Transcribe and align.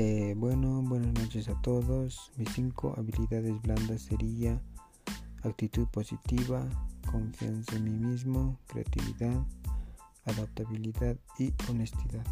Eh, 0.00 0.34
bueno, 0.36 0.80
buenas 0.82 1.12
noches 1.14 1.48
a 1.48 1.60
todos. 1.60 2.30
Mis 2.36 2.48
cinco 2.50 2.94
habilidades 2.96 3.60
blandas 3.62 4.02
sería 4.02 4.62
actitud 5.42 5.88
positiva, 5.88 6.64
confianza 7.10 7.74
en 7.74 7.82
mí 7.82 8.06
mismo, 8.06 8.60
creatividad, 8.68 9.44
adaptabilidad 10.24 11.16
y 11.40 11.52
honestidad. 11.68 12.24